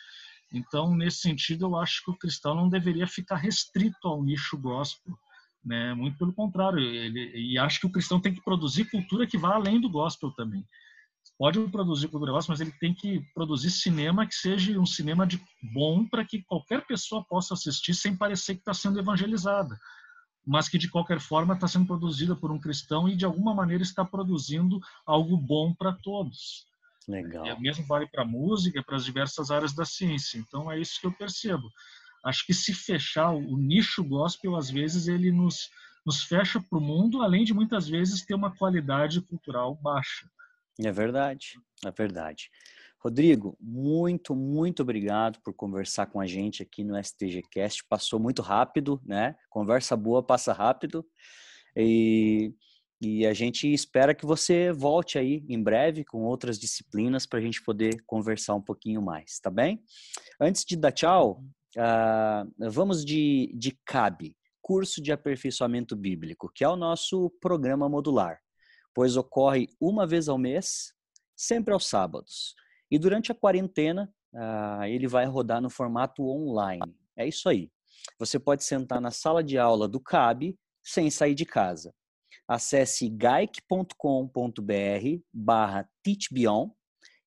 Então, 0.53 0.95
nesse 0.95 1.19
sentido, 1.19 1.67
eu 1.67 1.77
acho 1.77 2.05
que 2.05 2.11
o 2.11 2.17
cristão 2.17 2.55
não 2.55 2.69
deveria 2.69 3.07
ficar 3.07 3.37
restrito 3.37 4.07
ao 4.07 4.23
nicho 4.23 4.57
gospel. 4.59 5.17
Né? 5.65 5.95
Muito 5.95 6.19
pelo 6.19 6.33
contrário, 6.33 6.79
ele, 6.79 7.33
e 7.35 7.59
acho 7.59 7.81
que 7.81 7.87
o 7.87 7.93
cristão 7.93 8.21
tem 8.21 8.35
que 8.35 8.45
produzir 8.45 8.85
cultura 8.91 9.27
que 9.27 9.39
vá 9.39 9.55
além 9.55 9.81
do 9.81 9.89
gospel 9.89 10.31
também. 10.33 10.65
Pode 11.39 11.59
produzir 11.71 12.09
cultura 12.09 12.33
gospel, 12.33 12.53
mas 12.53 12.61
ele 12.61 12.73
tem 12.79 12.95
que 12.95 13.21
produzir 13.35 13.71
cinema 13.71 14.27
que 14.27 14.35
seja 14.35 14.79
um 14.79 14.87
cinema 14.87 15.27
de 15.27 15.43
bom 15.73 16.07
para 16.07 16.25
que 16.25 16.45
qualquer 16.45 16.87
pessoa 16.87 17.25
possa 17.25 17.55
assistir 17.55 17.95
sem 17.95 18.15
parecer 18.15 18.55
que 18.55 18.61
está 18.61 18.75
sendo 18.75 19.01
evangelizada 19.01 19.77
mas 20.47 20.69
que 20.69 20.79
de 20.79 20.89
qualquer 20.89 21.21
forma 21.21 21.55
está 21.55 21.67
sendo 21.67 21.87
produzida 21.87 22.37
por 22.37 22.51
um 22.51 22.59
cristão 22.59 23.09
e 23.09 23.17
de 23.17 23.25
alguma 23.25 23.55
maneira 23.55 23.83
está 23.83 24.05
produzindo 24.05 24.81
algo 25.07 25.37
bom 25.37 25.75
para 25.75 25.93
todos. 25.93 26.67
Legal. 27.09 27.47
E 27.47 27.61
mesmo 27.61 27.87
vale 27.87 28.07
para 28.07 28.23
a 28.23 28.27
música, 28.27 28.83
para 28.83 28.97
as 28.97 29.05
diversas 29.05 29.51
áreas 29.51 29.75
da 29.75 29.85
ciência. 29.85 30.39
Então 30.39 30.71
é 30.71 30.79
isso 30.79 31.01
que 31.01 31.07
eu 31.07 31.13
percebo. 31.13 31.71
Acho 32.25 32.47
que 32.47 32.55
se 32.55 32.73
fechar 32.73 33.31
o 33.31 33.57
nicho 33.57 34.03
gospel, 34.03 34.57
às 34.57 34.71
vezes 34.71 35.09
ele 35.09 35.31
nos, 35.31 35.71
nos 36.07 36.23
fecha 36.23 36.59
para 36.61 36.79
o 36.79 36.81
mundo, 36.81 37.23
além 37.23 37.45
de 37.45 37.53
muitas 37.53 37.87
vezes 37.87 38.25
ter 38.25 38.35
uma 38.35 38.55
qualidade 38.55 39.21
cultural 39.21 39.75
baixa. 39.77 40.27
É 40.79 40.91
verdade, 40.91 41.59
é 41.85 41.91
verdade. 41.91 42.51
Rodrigo, 43.05 43.55
muito, 43.61 44.35
muito 44.35 44.81
obrigado 44.81 45.39
por 45.43 45.53
conversar 45.53 46.07
com 46.07 46.19
a 46.21 46.27
gente 46.27 46.63
aqui 46.63 46.83
no 46.83 46.97
STGcast. 46.97 47.85
Passou 47.87 48.19
muito 48.19 48.41
rápido, 48.41 48.99
né? 49.05 49.37
Conversa 49.51 49.95
boa 49.95 50.23
passa 50.23 50.55
rápido. 50.55 51.07
E, 51.77 52.55
e 52.99 53.27
a 53.27 53.35
gente 53.35 53.71
espera 53.71 54.15
que 54.15 54.25
você 54.25 54.73
volte 54.73 55.19
aí 55.19 55.45
em 55.51 55.63
breve 55.63 56.03
com 56.03 56.23
outras 56.23 56.59
disciplinas 56.59 57.27
para 57.27 57.41
a 57.41 57.43
gente 57.43 57.63
poder 57.63 58.03
conversar 58.07 58.55
um 58.55 58.63
pouquinho 58.63 59.03
mais, 59.03 59.39
tá 59.39 59.51
bem? 59.51 59.85
Antes 60.41 60.65
de 60.65 60.75
dar 60.75 60.93
tchau, 60.93 61.45
uh, 61.77 62.71
vamos 62.71 63.05
de, 63.05 63.53
de 63.55 63.79
CAB, 63.85 64.35
Curso 64.63 65.03
de 65.03 65.13
Aperfeiçoamento 65.13 65.95
Bíblico, 65.95 66.51
que 66.55 66.65
é 66.65 66.69
o 66.71 66.77
nosso 66.77 67.29
programa 67.39 67.87
modular, 67.87 68.41
pois 68.95 69.15
ocorre 69.15 69.69
uma 69.79 70.07
vez 70.07 70.27
ao 70.27 70.39
mês, 70.39 70.95
sempre 71.37 71.75
aos 71.75 71.87
sábados. 71.87 72.55
E 72.91 72.99
durante 72.99 73.33
a 73.33 73.35
quarentena, 73.35 74.13
uh, 74.33 74.85
ele 74.85 75.07
vai 75.07 75.27
rodar 75.27 75.61
no 75.61 75.71
formato 75.71 76.27
online. 76.29 76.95
É 77.17 77.27
isso 77.27 77.49
aí. 77.49 77.71
Você 78.19 78.39
pode 78.39 78.65
sentar 78.65 79.01
na 79.01 79.11
sala 79.11 79.43
de 79.43 79.59
aula 79.59 79.89
do 79.89 80.01
CAB 80.01 80.57
sem 80.83 81.11
sair 81.11 81.35
de 81.35 81.45
casa. 81.45 81.95
Acesse 82.47 83.09
gaic.com.br 83.09 83.95
barra 85.33 85.89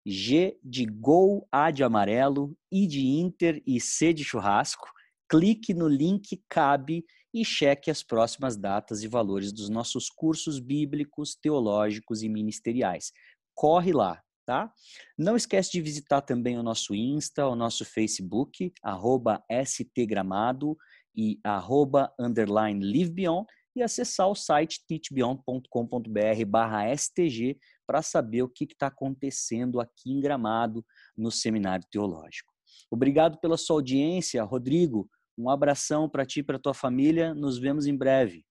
G 0.05 0.57
de 0.63 0.85
Gol, 0.85 1.47
A 1.51 1.71
de 1.71 1.83
amarelo, 1.83 2.55
I 2.71 2.87
de 2.87 3.05
Inter 3.05 3.61
e 3.65 3.81
C 3.81 4.13
de 4.13 4.23
churrasco. 4.23 4.87
Clique 5.29 5.73
no 5.73 5.87
link 5.87 6.41
CAB 6.47 7.03
e 7.33 7.43
cheque 7.43 7.91
as 7.91 8.01
próximas 8.01 8.55
datas 8.55 9.03
e 9.03 9.07
valores 9.07 9.51
dos 9.51 9.69
nossos 9.69 10.09
cursos 10.09 10.59
bíblicos, 10.59 11.35
teológicos 11.35 12.23
e 12.23 12.29
ministeriais. 12.29 13.11
Corre 13.53 13.91
lá, 13.91 14.21
tá? 14.47 14.71
Não 15.17 15.35
esquece 15.35 15.71
de 15.73 15.81
visitar 15.81 16.21
também 16.21 16.57
o 16.57 16.63
nosso 16.63 16.95
Insta, 16.95 17.45
o 17.45 17.55
nosso 17.55 17.83
Facebook, 17.83 18.71
arroba 18.81 19.43
stgramado 19.49 20.77
e 21.13 21.37
arroba 21.43 22.13
underline 22.17 22.79
livebeyond 22.79 23.45
e 23.75 23.83
acessar 23.83 24.29
o 24.29 24.35
site 24.35 24.85
teachbeyond.com.br 24.87 26.45
barra 26.47 26.89
stg 26.93 27.59
para 27.85 28.01
saber 28.01 28.41
o 28.41 28.49
que 28.49 28.63
está 28.63 28.87
acontecendo 28.87 29.81
aqui 29.81 30.11
em 30.11 30.21
Gramado 30.21 30.83
no 31.15 31.29
Seminário 31.29 31.85
Teológico. 31.91 32.53
Obrigado 32.89 33.37
pela 33.39 33.57
sua 33.57 33.75
audiência, 33.75 34.41
Rodrigo. 34.43 35.09
Um 35.37 35.49
abração 35.49 36.09
para 36.09 36.25
ti 36.25 36.39
e 36.39 36.43
para 36.43 36.57
tua 36.57 36.73
família. 36.73 37.33
Nos 37.33 37.59
vemos 37.59 37.85
em 37.85 37.95
breve. 37.95 38.45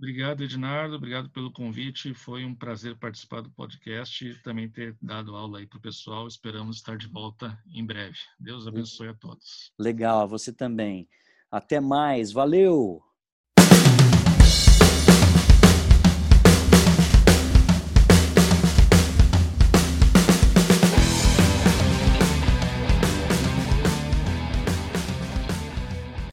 Obrigado, 0.00 0.42
Ednardo. 0.42 0.96
Obrigado 0.96 1.28
pelo 1.28 1.52
convite. 1.52 2.14
Foi 2.14 2.42
um 2.42 2.54
prazer 2.54 2.96
participar 2.96 3.42
do 3.42 3.50
podcast 3.50 4.26
e 4.26 4.34
também 4.36 4.66
ter 4.66 4.96
dado 5.00 5.36
aula 5.36 5.58
aí 5.58 5.66
para 5.66 5.76
o 5.76 5.82
pessoal. 5.82 6.26
Esperamos 6.26 6.76
estar 6.76 6.96
de 6.96 7.06
volta 7.06 7.62
em 7.70 7.84
breve. 7.84 8.16
Deus 8.38 8.66
abençoe 8.66 9.08
a 9.08 9.14
todos. 9.14 9.70
Legal, 9.78 10.26
você 10.26 10.54
também. 10.54 11.06
Até 11.50 11.80
mais. 11.80 12.32
Valeu! 12.32 13.09